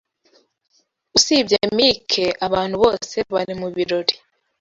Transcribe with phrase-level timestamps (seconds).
[1.17, 4.13] Usibye Mike, abantu bose bari mubirori.